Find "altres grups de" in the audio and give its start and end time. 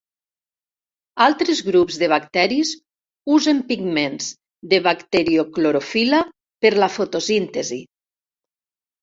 1.25-2.07